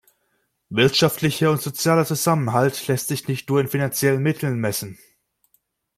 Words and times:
Wirtschaftlicher 0.71 1.51
und 1.51 1.61
sozialer 1.61 2.07
Zusammenhalt 2.07 2.87
lässt 2.87 3.09
sich 3.09 3.27
nicht 3.27 3.47
nur 3.49 3.61
in 3.61 3.67
finanziellen 3.67 4.23
Mitteln 4.23 4.57
messen. 4.59 4.97